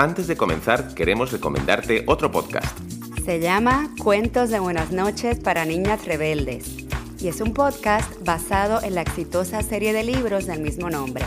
[0.00, 2.74] Antes de comenzar, queremos recomendarte otro podcast.
[3.22, 6.86] Se llama Cuentos de Buenas noches para Niñas Rebeldes
[7.20, 11.26] y es un podcast basado en la exitosa serie de libros del mismo nombre.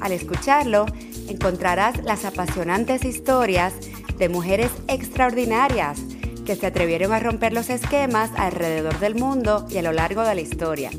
[0.00, 0.86] Al escucharlo,
[1.26, 3.74] encontrarás las apasionantes historias
[4.18, 6.00] de mujeres extraordinarias
[6.46, 10.36] que se atrevieron a romper los esquemas alrededor del mundo y a lo largo de
[10.36, 10.92] la historia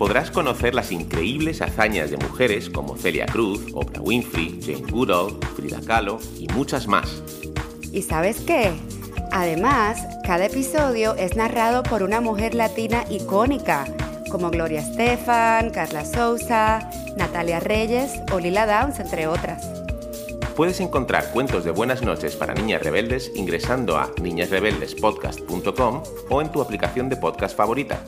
[0.00, 5.78] podrás conocer las increíbles hazañas de mujeres como Celia Cruz, Oprah Winfrey, Jane Goodall, Frida
[5.86, 7.22] Kahlo y muchas más.
[7.92, 8.72] ¿Y sabes qué?
[9.30, 13.84] Además, cada episodio es narrado por una mujer latina icónica,
[14.30, 19.62] como Gloria Estefan, Carla Souza, Natalia Reyes o Lila Downs, entre otras.
[20.56, 26.62] Puedes encontrar cuentos de buenas noches para niñas rebeldes ingresando a niñasrebeldespodcast.com o en tu
[26.62, 28.02] aplicación de podcast favorita.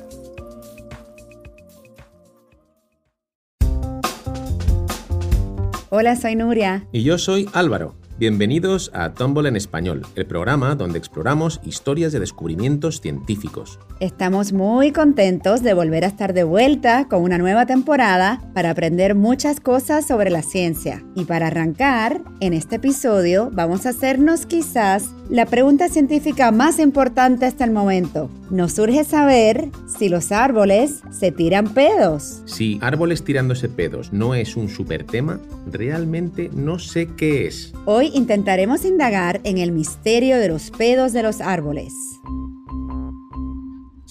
[5.95, 6.87] Hola, soy Nuria.
[6.91, 7.95] Y yo soy Álvaro.
[8.19, 13.78] Bienvenidos a Tumble en Español, el programa donde exploramos historias de descubrimientos científicos.
[14.00, 19.14] Estamos muy contentos de volver a estar de vuelta con una nueva temporada para aprender
[19.14, 21.03] muchas cosas sobre la ciencia.
[21.14, 27.47] Y para arrancar, en este episodio vamos a hacernos quizás la pregunta científica más importante
[27.47, 28.28] hasta el momento.
[28.50, 32.42] Nos surge saber si los árboles se tiran pedos.
[32.44, 37.72] Si árboles tirándose pedos no es un super tema, realmente no sé qué es.
[37.87, 41.92] Hoy intentaremos indagar en el misterio de los pedos de los árboles.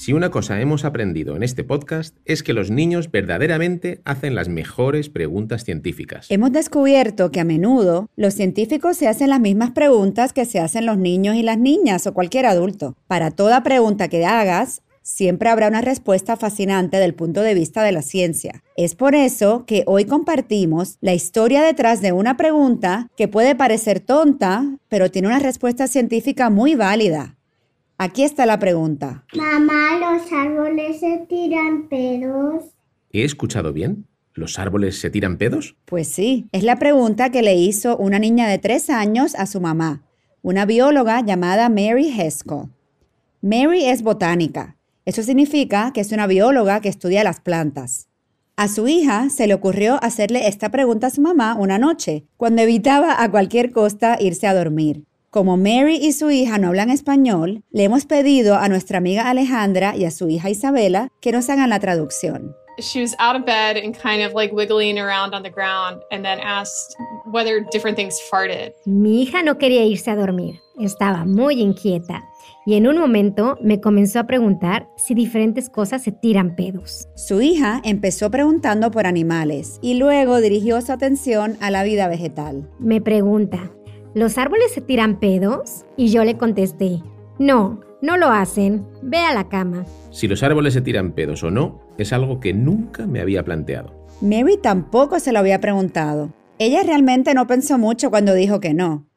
[0.02, 4.50] Si una cosa hemos aprendido en este podcast es que los niños verdaderamente hacen las
[4.50, 6.26] mejores preguntas científicas.
[6.32, 10.88] Hemos descubierto que a menudo los científicos se hacen las mismas preguntas que se hacen
[10.88, 12.96] los niños y las niñas o cualquier adulto.
[13.06, 14.82] Para toda pregunta que hagas,
[15.12, 18.64] siempre habrá una respuesta fascinante del punto de vista de la ciencia.
[18.78, 24.00] Es por eso que hoy compartimos la historia detrás de una pregunta que puede parecer
[24.00, 27.36] tonta, pero tiene una respuesta científica muy válida.
[27.98, 29.26] Aquí está la pregunta.
[29.36, 32.64] Mamá, ¿los árboles se tiran pedos?
[33.12, 34.08] ¿He escuchado bien?
[34.34, 35.76] ¿Los árboles se tiran pedos?
[35.86, 39.60] Pues sí, es la pregunta que le hizo una niña de tres años a su
[39.60, 40.04] mamá,
[40.42, 42.70] una bióloga llamada Mary Hesco.
[43.42, 44.78] Mary es botánica.
[45.06, 48.08] Eso significa que es una bióloga que estudia las plantas.
[48.56, 52.62] A su hija se le ocurrió hacerle esta pregunta a su mamá una noche, cuando
[52.62, 55.06] evitaba a cualquier costa irse a dormir.
[55.32, 59.96] Como Mary y su hija no hablan español, le hemos pedido a nuestra amiga Alejandra
[59.96, 62.54] y a su hija Isabela que nos hagan la traducción.
[62.80, 66.24] She was out of bed and kind of like wiggling around on the ground and
[66.24, 66.96] then asked
[67.26, 68.74] whether different things farted.
[68.86, 72.26] Mi hija no quería irse a dormir, estaba muy inquieta
[72.66, 77.08] y en un momento me comenzó a preguntar si diferentes cosas se tiran pedos.
[77.16, 82.70] Su hija empezó preguntando por animales y luego dirigió su atención a la vida vegetal.
[82.80, 83.72] Me pregunta,
[84.14, 85.86] ¿los árboles se tiran pedos?
[85.98, 87.02] Y yo le contesté,
[87.40, 89.86] no, no lo hacen, ve a la cama.
[90.12, 93.94] Si los árboles se tiran pedos o no, es algo que nunca me había planteado.
[94.22, 96.32] Mary tampoco se lo había preguntado.
[96.60, 99.08] Ella realmente no pensó mucho cuando dijo que no.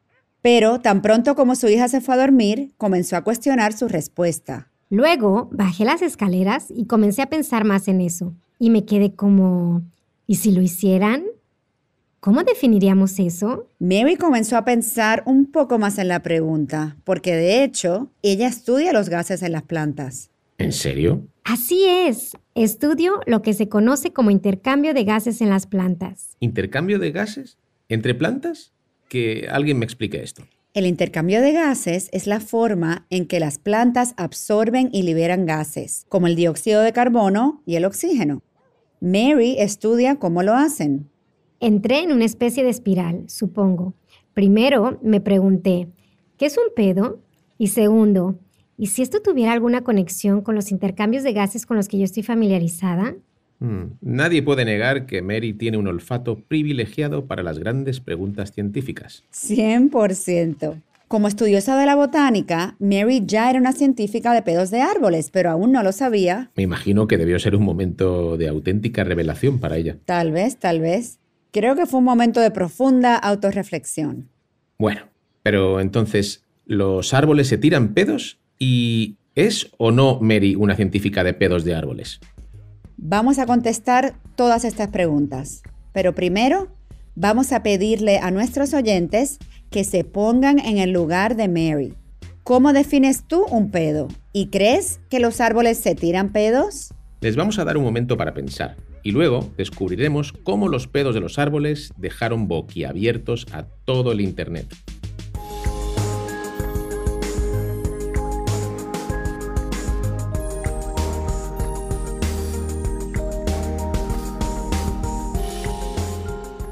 [0.45, 4.69] Pero tan pronto como su hija se fue a dormir, comenzó a cuestionar su respuesta.
[4.91, 8.35] Luego bajé las escaleras y comencé a pensar más en eso.
[8.59, 9.81] Y me quedé como,
[10.27, 11.23] ¿y si lo hicieran?
[12.19, 13.71] ¿Cómo definiríamos eso?
[13.79, 18.93] Mary comenzó a pensar un poco más en la pregunta, porque de hecho, ella estudia
[18.93, 20.29] los gases en las plantas.
[20.59, 21.23] ¿En serio?
[21.43, 22.37] Así es.
[22.53, 26.37] Estudio lo que se conoce como intercambio de gases en las plantas.
[26.39, 27.57] ¿Intercambio de gases?
[27.89, 28.74] ¿Entre plantas?
[29.07, 30.43] Que alguien me explique esto.
[30.75, 36.05] El intercambio de gases es la forma en que las plantas absorben y liberan gases,
[36.09, 38.43] como el dióxido de carbono y el oxígeno.
[38.99, 41.09] Mary estudia cómo lo hacen.
[41.61, 43.93] Entré en una especie de espiral, supongo.
[44.33, 45.87] Primero me pregunté,
[46.37, 47.21] ¿qué es un pedo?
[47.57, 48.37] Y segundo,
[48.77, 52.03] ¿y si esto tuviera alguna conexión con los intercambios de gases con los que yo
[52.03, 53.15] estoy familiarizada?
[53.59, 59.23] Hmm, Nadie puede negar que Mary tiene un olfato privilegiado para las grandes preguntas científicas.
[59.33, 60.81] 100%.
[61.07, 65.51] Como estudiosa de la botánica, Mary ya era una científica de pedos de árboles, pero
[65.51, 66.49] aún no lo sabía.
[66.55, 69.97] Me imagino que debió ser un momento de auténtica revelación para ella.
[70.05, 71.19] Tal vez, tal vez.
[71.51, 74.29] Creo que fue un momento de profunda autorreflexión.
[74.79, 75.03] Bueno,
[75.43, 78.39] pero entonces, ¿los árboles se tiran pedos?
[78.57, 82.19] ¿Y es o no Mary una científica de pedos de árboles?
[82.97, 86.69] Vamos a contestar todas estas preguntas, pero primero
[87.13, 89.37] vamos a pedirle a nuestros oyentes
[89.69, 91.93] que se pongan en el lugar de Mary.
[92.43, 94.07] ¿Cómo defines tú un pedo?
[94.31, 96.93] ¿Y crees que los árboles se tiran pedos?
[97.19, 101.21] Les vamos a dar un momento para pensar Y luego descubriremos cómo los pedos de
[101.21, 104.73] los árboles dejaron boquiabiertos a todo el Internet.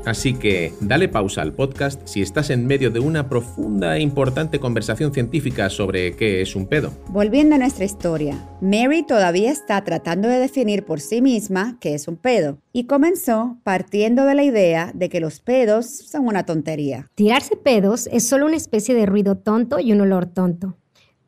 [0.05, 4.59] Así que dale pausa al podcast si estás en medio de una profunda e importante
[4.59, 6.91] conversación científica sobre qué es un pedo.
[7.07, 12.09] Volviendo a nuestra historia, Mary todavía está tratando de definir por sí misma qué es
[12.09, 17.09] un pedo y comenzó partiendo de la idea de que los pedos son una tontería.
[17.15, 20.77] Tirarse pedos es solo una especie de ruido tonto y un olor tonto.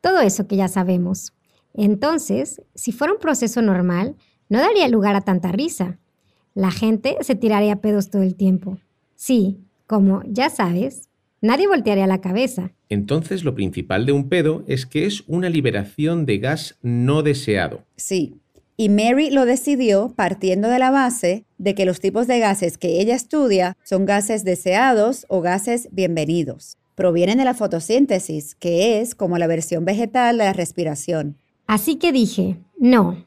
[0.02, 1.32] Todo eso que ya sabemos.
[1.72, 4.16] Entonces, si fuera un proceso normal,
[4.48, 5.98] no daría lugar a tanta risa.
[6.56, 8.78] La gente se tiraría pedos todo el tiempo.
[9.14, 11.10] Sí, como ya sabes,
[11.42, 12.72] nadie voltearía la cabeza.
[12.88, 17.82] Entonces lo principal de un pedo es que es una liberación de gas no deseado.
[17.96, 18.40] Sí,
[18.78, 23.02] y Mary lo decidió partiendo de la base de que los tipos de gases que
[23.02, 26.78] ella estudia son gases deseados o gases bienvenidos.
[26.94, 31.36] Provienen de la fotosíntesis, que es como la versión vegetal de la respiración.
[31.66, 33.26] Así que dije, no,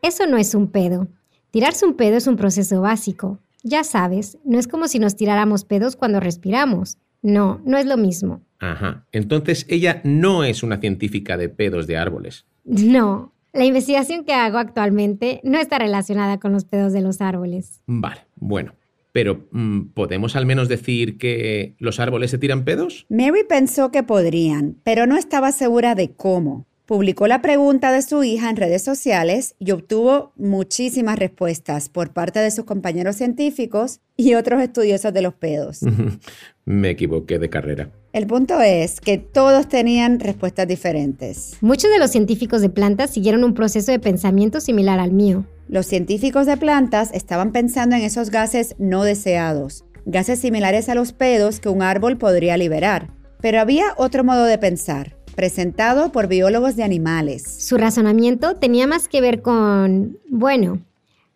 [0.00, 1.08] eso no es un pedo.
[1.50, 3.40] Tirarse un pedo es un proceso básico.
[3.62, 6.98] Ya sabes, no es como si nos tiráramos pedos cuando respiramos.
[7.22, 8.40] No, no es lo mismo.
[8.60, 9.06] Ajá.
[9.12, 12.46] Entonces ella no es una científica de pedos de árboles.
[12.64, 17.82] No, la investigación que hago actualmente no está relacionada con los pedos de los árboles.
[17.86, 18.74] Vale, bueno.
[19.12, 23.06] Pero, mm, ¿podemos al menos decir que los árboles se tiran pedos?
[23.08, 28.24] Mary pensó que podrían, pero no estaba segura de cómo publicó la pregunta de su
[28.24, 34.34] hija en redes sociales y obtuvo muchísimas respuestas por parte de sus compañeros científicos y
[34.34, 35.82] otros estudiosos de los pedos.
[36.64, 37.90] Me equivoqué de carrera.
[38.12, 41.58] El punto es que todos tenían respuestas diferentes.
[41.60, 45.46] Muchos de los científicos de plantas siguieron un proceso de pensamiento similar al mío.
[45.68, 51.12] Los científicos de plantas estaban pensando en esos gases no deseados, gases similares a los
[51.12, 53.14] pedos que un árbol podría liberar.
[53.40, 57.42] Pero había otro modo de pensar presentado por biólogos de animales.
[57.42, 60.80] Su razonamiento tenía más que ver con, bueno,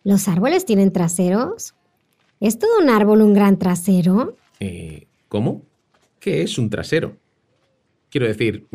[0.03, 1.75] ¿los árboles tienen traseros?
[2.39, 4.35] ¿Es todo un árbol un gran trasero?
[4.59, 5.61] Eh, ¿Cómo?
[6.19, 7.17] ¿Qué es un trasero?
[8.09, 8.67] Quiero decir,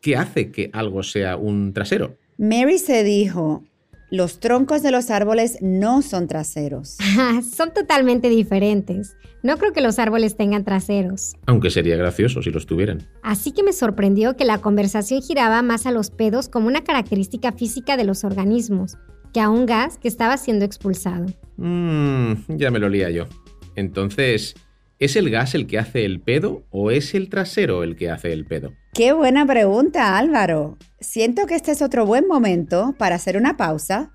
[0.00, 2.16] ¿qué hace que algo sea un trasero?
[2.38, 3.64] Mary se dijo,
[4.10, 6.96] los troncos de los árboles no son traseros.
[7.56, 9.16] son totalmente diferentes.
[9.42, 11.34] No creo que los árboles tengan traseros.
[11.46, 13.08] Aunque sería gracioso si los tuvieran.
[13.22, 17.52] Así que me sorprendió que la conversación giraba más a los pedos como una característica
[17.52, 18.96] física de los organismos
[19.32, 21.26] que a un gas que estaba siendo expulsado.
[21.56, 23.26] Mmm, ya me lo lía yo.
[23.74, 24.54] Entonces,
[24.98, 28.32] ¿Es el gas el que hace el pedo o es el trasero el que hace
[28.32, 28.72] el pedo?
[28.96, 30.78] Qué buena pregunta, Álvaro.
[31.00, 34.10] Siento que este es otro buen momento para hacer una pausa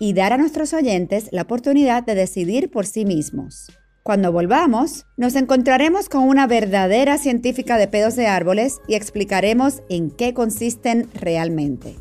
[0.00, 3.70] y dar a nuestros oyentes la oportunidad de decidir por sí mismos.
[4.02, 10.10] Cuando volvamos, nos encontraremos con una verdadera científica de pedos de árboles y explicaremos en
[10.10, 11.94] qué consisten realmente.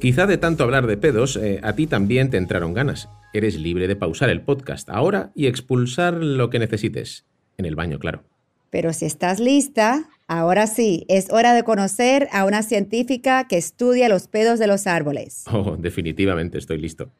[0.00, 3.10] Quizá de tanto hablar de pedos, eh, a ti también te entraron ganas.
[3.34, 7.26] Eres libre de pausar el podcast ahora y expulsar lo que necesites.
[7.58, 8.24] En el baño, claro.
[8.70, 14.08] Pero si estás lista, ahora sí, es hora de conocer a una científica que estudia
[14.08, 15.44] los pedos de los árboles.
[15.52, 17.10] Oh, definitivamente estoy listo.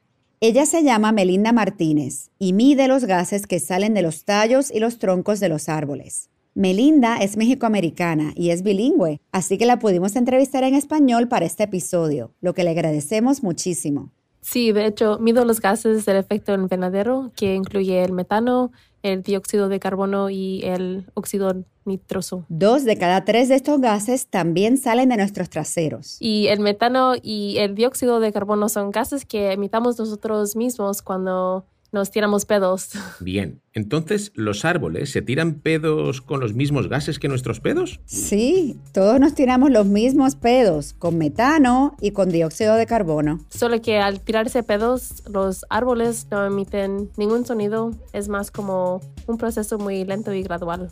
[0.41, 4.81] Ella se llama Melinda Martínez y mide los gases que salen de los tallos y
[4.81, 6.31] los troncos de los árboles.
[6.55, 11.65] Melinda es mexicoamericana y es bilingüe, así que la pudimos entrevistar en español para este
[11.65, 14.11] episodio, lo que le agradecemos muchísimo.
[14.41, 19.69] Sí, de hecho, mido los gases del efecto invernadero, que incluye el metano, el dióxido
[19.69, 22.45] de carbono y el óxido nitroso.
[22.49, 26.17] Dos de cada tres de estos gases también salen de nuestros traseros.
[26.21, 31.65] Y el metano y el dióxido de carbono son gases que emitamos nosotros mismos cuando
[31.93, 32.91] nos tiramos pedos.
[33.21, 38.01] Bien, entonces, ¿los árboles se tiran pedos con los mismos gases que nuestros pedos?
[38.05, 43.41] Sí, todos nos tiramos los mismos pedos, con metano y con dióxido de carbono.
[43.51, 49.39] Solo que al tirarse pedos, los árboles no emiten ningún sonido, es más como un
[49.39, 50.91] proceso muy lento y gradual.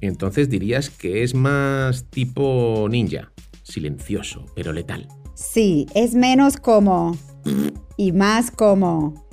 [0.00, 5.08] Entonces dirías que es más tipo ninja, silencioso, pero letal.
[5.34, 7.16] Sí, es menos como...
[7.96, 9.27] y más como...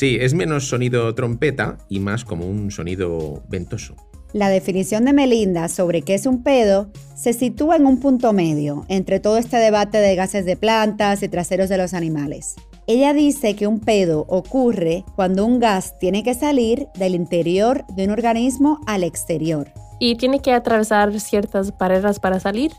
[0.00, 3.96] Sí, es menos sonido trompeta y más como un sonido ventoso.
[4.32, 8.86] La definición de Melinda sobre qué es un pedo se sitúa en un punto medio
[8.88, 12.54] entre todo este debate de gases de plantas y traseros de los animales.
[12.86, 18.04] Ella dice que un pedo ocurre cuando un gas tiene que salir del interior de
[18.04, 19.70] un organismo al exterior.
[19.98, 22.72] Y tiene que atravesar ciertas barreras para salir.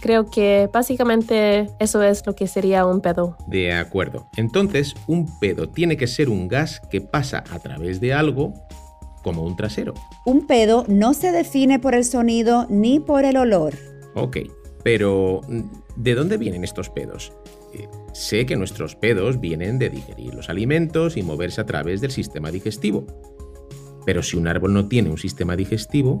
[0.00, 3.36] Creo que básicamente eso es lo que sería un pedo.
[3.46, 4.28] De acuerdo.
[4.36, 8.52] Entonces, un pedo tiene que ser un gas que pasa a través de algo
[9.22, 9.94] como un trasero.
[10.24, 13.74] Un pedo no se define por el sonido ni por el olor.
[14.14, 14.38] Ok,
[14.84, 15.40] pero
[15.96, 17.32] ¿de dónde vienen estos pedos?
[17.74, 22.12] Eh, sé que nuestros pedos vienen de digerir los alimentos y moverse a través del
[22.12, 23.04] sistema digestivo.
[24.04, 26.20] Pero si un árbol no tiene un sistema digestivo,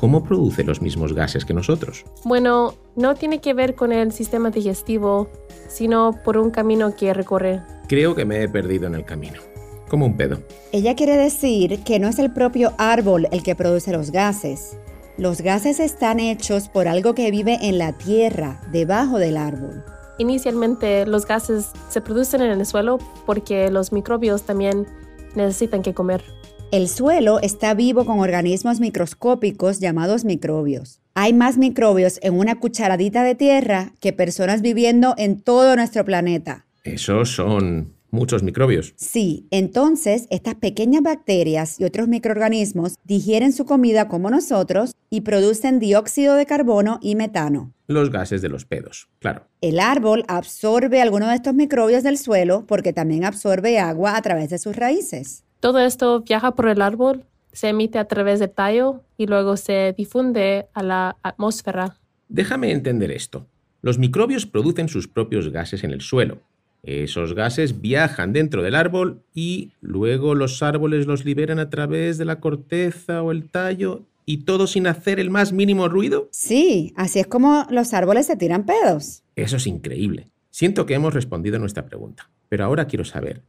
[0.00, 2.06] ¿cómo produce los mismos gases que nosotros?
[2.24, 5.28] Bueno, no tiene que ver con el sistema digestivo,
[5.68, 7.60] sino por un camino que recorre.
[7.86, 9.42] Creo que me he perdido en el camino.
[9.90, 10.40] Como un pedo.
[10.72, 14.78] Ella quiere decir que no es el propio árbol el que produce los gases.
[15.18, 19.84] Los gases están hechos por algo que vive en la tierra, debajo del árbol.
[20.16, 24.86] Inicialmente los gases se producen en el suelo porque los microbios también
[25.34, 26.24] necesitan que comer.
[26.72, 31.00] El suelo está vivo con organismos microscópicos llamados microbios.
[31.14, 36.66] Hay más microbios en una cucharadita de tierra que personas viviendo en todo nuestro planeta.
[36.84, 38.94] Esos son muchos microbios.
[38.96, 45.80] Sí, entonces estas pequeñas bacterias y otros microorganismos digieren su comida como nosotros y producen
[45.80, 47.74] dióxido de carbono y metano.
[47.88, 49.48] Los gases de los pedos, claro.
[49.60, 54.50] El árbol absorbe algunos de estos microbios del suelo porque también absorbe agua a través
[54.50, 55.42] de sus raíces.
[55.60, 59.94] Todo esto viaja por el árbol, se emite a través del tallo y luego se
[59.96, 61.96] difunde a la atmósfera.
[62.28, 63.46] Déjame entender esto.
[63.82, 66.38] Los microbios producen sus propios gases en el suelo
[66.82, 72.24] esos gases viajan dentro del árbol y luego los árboles los liberan a través de
[72.24, 76.28] la corteza o el tallo y todo sin hacer el más mínimo ruido.
[76.32, 79.22] Sí, así es como los árboles se tiran pedos.
[79.36, 80.28] Eso es increíble.
[80.50, 83.42] Siento que hemos respondido a nuestra pregunta, pero ahora quiero saber,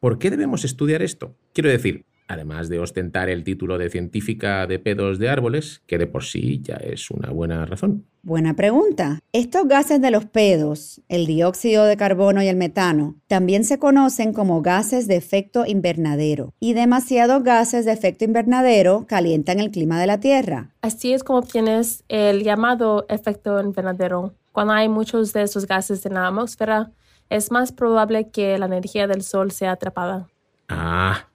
[0.00, 1.34] ¿por qué debemos estudiar esto?
[1.52, 6.06] Quiero decir, además de ostentar el título de científica de pedos de árboles, que de
[6.06, 8.04] por sí ya es una buena razón.
[8.22, 9.20] Buena pregunta.
[9.32, 14.32] Estos gases de los pedos, el dióxido de carbono y el metano, también se conocen
[14.32, 16.52] como gases de efecto invernadero.
[16.58, 20.74] Y demasiados gases de efecto invernadero calientan el clima de la Tierra.
[20.82, 24.34] Así es como obtienes el llamado efecto invernadero.
[24.50, 26.90] Cuando hay muchos de esos gases en la atmósfera,
[27.30, 30.28] es más probable que la energía del sol sea atrapada.
[30.68, 31.28] Ah,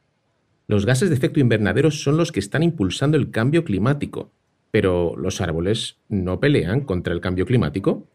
[0.67, 4.31] los gases de efecto invernadero son los que están impulsando el cambio climático,
[4.71, 8.07] pero los árboles no pelean contra el cambio climático.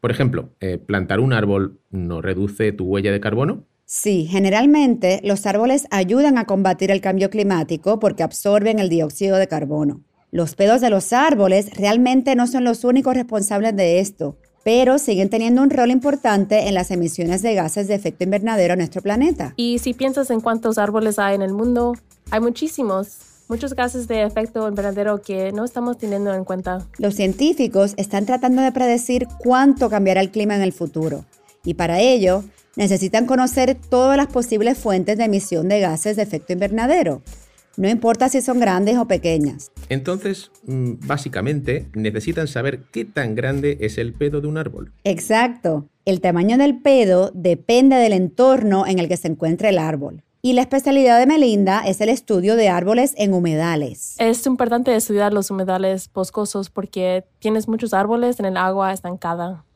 [0.00, 3.64] Por ejemplo, eh, ¿plantar un árbol no reduce tu huella de carbono?
[3.84, 9.48] Sí, generalmente los árboles ayudan a combatir el cambio climático porque absorben el dióxido de
[9.48, 10.02] carbono.
[10.30, 15.30] Los pedos de los árboles realmente no son los únicos responsables de esto pero siguen
[15.30, 19.54] teniendo un rol importante en las emisiones de gases de efecto invernadero en nuestro planeta.
[19.56, 21.94] Y si piensas en cuántos árboles hay en el mundo,
[22.30, 26.86] hay muchísimos, muchos gases de efecto invernadero que no estamos teniendo en cuenta.
[26.98, 31.24] Los científicos están tratando de predecir cuánto cambiará el clima en el futuro,
[31.64, 32.44] y para ello
[32.76, 37.22] necesitan conocer todas las posibles fuentes de emisión de gases de efecto invernadero
[37.76, 39.70] no importa si son grandes o pequeñas.
[39.88, 44.92] Entonces, mm, básicamente, necesitan saber qué tan grande es el pedo de un árbol.
[45.04, 45.88] Exacto.
[46.04, 50.22] El tamaño del pedo depende del entorno en el que se encuentra el árbol.
[50.42, 54.16] Y la especialidad de Melinda es el estudio de árboles en humedales.
[54.18, 59.66] Es importante estudiar los humedales boscosos porque tienes muchos árboles en el agua estancada.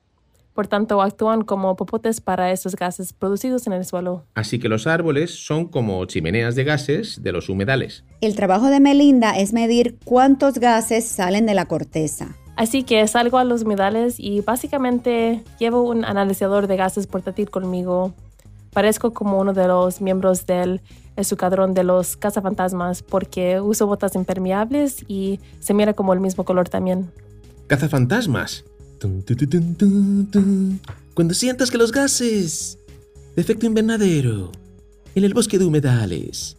[0.54, 4.24] Por tanto, actúan como popotes para esos gases producidos en el suelo.
[4.34, 8.04] Así que los árboles son como chimeneas de gases de los humedales.
[8.20, 12.36] El trabajo de Melinda es medir cuántos gases salen de la corteza.
[12.56, 18.14] Así que salgo a los humedales y básicamente llevo un analizador de gases portátil conmigo.
[18.72, 20.80] Parezco como uno de los miembros del
[21.16, 26.68] escuadrón de los cazafantasmas porque uso botas impermeables y se mira como el mismo color
[26.68, 27.10] también.
[27.66, 28.64] ¿Cazafantasmas?
[31.14, 32.78] Cuando sientas que los gases
[33.36, 34.50] de efecto invernadero
[35.14, 36.56] en el bosque de humedales,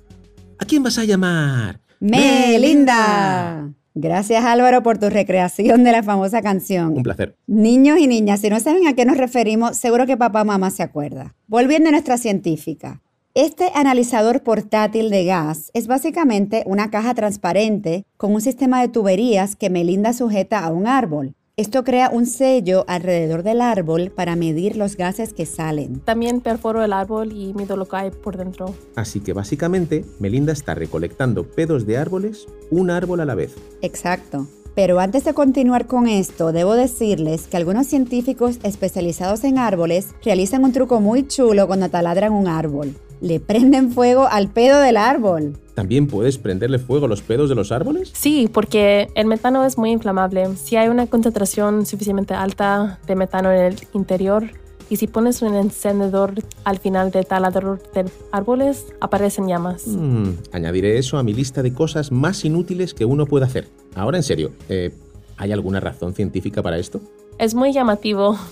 [0.59, 1.81] ¿a quién vas a llamar?
[1.99, 3.73] Melinda.
[3.97, 6.97] Gracias Álvaro por tu recreación de la famosa canción.
[6.97, 7.35] Un placer.
[7.47, 10.69] Niños y niñas, si no saben a qué nos referimos, seguro que papá o mamá
[10.69, 11.33] se acuerda.
[11.47, 13.01] Volviendo a nuestra científica.
[13.33, 19.55] Este analizador portátil de gas es básicamente una caja transparente con un sistema de tuberías
[19.55, 21.35] que Melinda sujeta a un árbol.
[21.57, 26.01] Esto crea un sello alrededor del árbol para medir los gases que salen.
[26.01, 28.75] También perforo el árbol y mido lo que hay por dentro.
[28.97, 33.55] Así que básicamente, Melinda está recolectando pedos de árboles un árbol a la vez.
[33.81, 34.47] Exacto.
[34.75, 40.65] Pero antes de continuar con esto, debo decirles que algunos científicos especializados en árboles realizan
[40.65, 42.93] un truco muy chulo cuando taladran un árbol.
[43.21, 45.57] Le prenden fuego al pedo del árbol.
[45.75, 48.11] ¿También puedes prenderle fuego a los pedos de los árboles?
[48.13, 50.55] Sí, porque el metano es muy inflamable.
[50.57, 54.51] Si hay una concentración suficientemente alta de metano en el interior,
[54.89, 59.87] y si pones un encendedor al final de taladro de árboles, aparecen llamas.
[59.87, 63.67] Mm, añadiré eso a mi lista de cosas más inútiles que uno puede hacer.
[63.95, 64.91] Ahora en serio, eh,
[65.37, 67.01] ¿hay alguna razón científica para esto?
[67.37, 68.37] Es muy llamativo.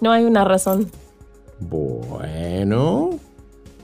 [0.00, 0.90] No hay una razón.
[1.60, 3.10] Bueno,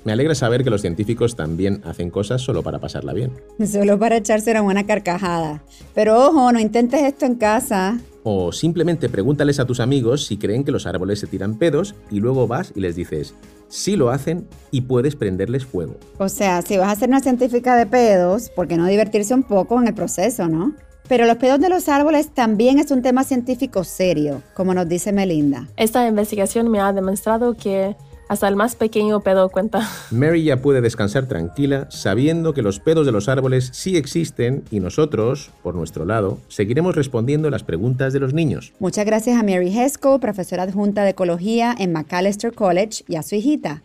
[0.04, 3.32] me alegra saber que los científicos también hacen cosas solo para pasarla bien.
[3.64, 5.62] Solo para echarse una buena carcajada.
[5.94, 8.00] Pero ojo, no intentes esto en casa.
[8.22, 12.20] O simplemente pregúntales a tus amigos si creen que los árboles se tiran pedos y
[12.20, 13.34] luego vas y les dices,
[13.68, 15.96] sí lo hacen y puedes prenderles fuego.
[16.18, 19.44] O sea, si vas a ser una científica de pedos, ¿por qué no divertirse un
[19.44, 20.74] poco en el proceso, no?
[21.08, 25.12] Pero los pedos de los árboles también es un tema científico serio, como nos dice
[25.12, 25.66] Melinda.
[25.76, 27.96] Esta investigación me ha demostrado que
[28.30, 29.90] hasta el más pequeño pedo cuenta.
[30.12, 34.78] Mary ya puede descansar tranquila sabiendo que los pedos de los árboles sí existen y
[34.78, 38.72] nosotros, por nuestro lado, seguiremos respondiendo las preguntas de los niños.
[38.78, 43.34] Muchas gracias a Mary Hesco, profesora adjunta de ecología en Macalester College, y a su
[43.34, 43.82] hijita.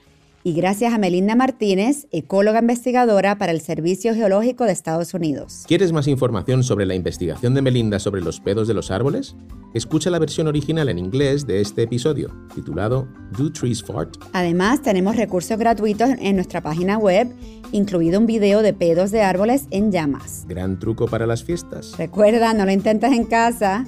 [0.47, 5.63] Y gracias a Melinda Martínez, ecóloga investigadora para el Servicio Geológico de Estados Unidos.
[5.67, 9.35] ¿Quieres más información sobre la investigación de Melinda sobre los pedos de los árboles?
[9.73, 14.17] Escucha la versión original en inglés de este episodio, titulado Do Trees Fart?
[14.33, 17.27] Además, tenemos recursos gratuitos en nuestra página web,
[17.71, 20.45] incluido un video de pedos de árboles en llamas.
[20.47, 21.97] Gran truco para las fiestas.
[21.97, 23.83] Recuerda, no lo intentes en casa.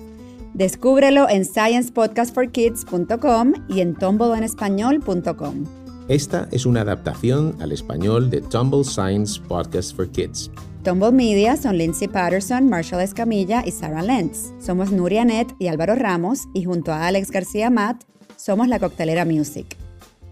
[0.55, 5.87] Descúbrelo en sciencepodcastforkids.com y en tombodoenespañol.com.
[6.09, 10.49] Esta es una adaptación al español de Tumble Science Podcast for Kids.
[10.81, 14.53] Tumble Media son Lindsay Patterson, Marshall Escamilla y Sarah Lentz.
[14.57, 18.05] Somos Nuria Net y Álvaro Ramos y junto a Alex García Matt
[18.37, 19.75] somos la Coctelera Music.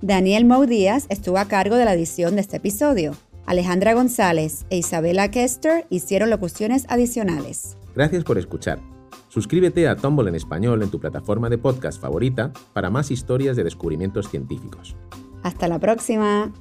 [0.02, 3.12] Daniel Mau Díaz estuvo a cargo de la edición de este episodio.
[3.46, 7.76] Alejandra González e Isabela Kester hicieron locuciones adicionales.
[7.94, 8.80] Gracias por escuchar.
[9.28, 13.66] Suscríbete a Tumble en español en tu plataforma de podcast favorita para más historias de
[13.66, 14.96] descubrimientos científicos.
[15.46, 16.52] Hasta la próxima.